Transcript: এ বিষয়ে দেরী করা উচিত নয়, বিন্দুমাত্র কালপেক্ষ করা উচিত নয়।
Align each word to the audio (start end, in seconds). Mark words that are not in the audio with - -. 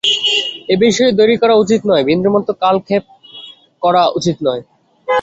এ 0.69 0.75
বিষয়ে 0.83 1.15
দেরী 1.19 1.35
করা 1.41 1.55
উচিত 1.63 1.81
নয়, 1.85 2.03
বিন্দুমাত্র 2.09 2.49
কালপেক্ষ 2.63 3.07
করা 3.81 4.03
উচিত 4.17 4.37
নয়। 4.47 4.61